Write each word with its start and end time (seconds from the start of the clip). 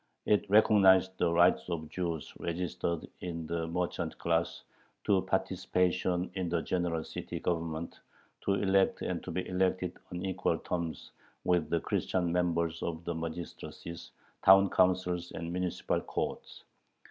It 0.25 0.49
recognized 0.49 1.15
the 1.19 1.31
rights 1.31 1.69
of 1.69 1.87
Jews 1.87 2.33
registered 2.39 3.07
in 3.19 3.45
the 3.45 3.67
merchant 3.67 4.17
class 4.17 4.63
to 5.03 5.21
participation 5.21 6.31
in 6.33 6.49
the 6.49 6.63
general 6.63 7.03
city 7.03 7.39
government, 7.39 7.99
to 8.45 8.55
elect 8.55 9.03
and 9.03 9.21
to 9.23 9.29
be 9.29 9.47
elected 9.47 9.93
on 10.11 10.25
equal 10.25 10.57
terms 10.57 11.11
with 11.43 11.69
the 11.69 11.81
Christian 11.81 12.31
members 12.31 12.81
of 12.81 13.05
the 13.05 13.13
magistracies, 13.13 14.09
town 14.43 14.71
councils, 14.71 15.33
and 15.33 15.53
municipal 15.53 16.01
courts. 16.01 16.63